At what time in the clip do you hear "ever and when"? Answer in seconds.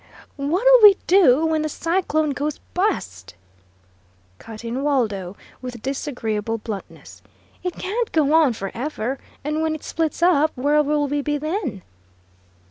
8.73-9.75